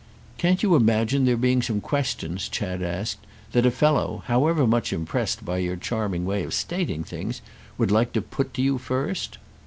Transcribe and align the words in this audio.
"Can't 0.39 0.63
you 0.63 0.75
imagine 0.75 1.25
there 1.25 1.37
being 1.37 1.61
some 1.61 1.79
questions," 1.79 2.49
Chad 2.49 2.81
asked, 2.81 3.19
"that 3.51 3.67
a 3.67 3.69
fellow—however 3.69 4.65
much 4.65 4.91
impressed 4.91 5.45
by 5.45 5.59
your 5.59 5.75
charming 5.75 6.25
way 6.25 6.41
of 6.43 6.55
stating 6.55 7.03
things—would 7.03 7.91
like 7.91 8.11
to 8.13 8.21
put 8.23 8.51
to 8.55 8.63
you 8.63 8.79
first?" 8.79 9.37